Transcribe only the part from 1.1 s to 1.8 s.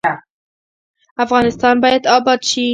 افغانستان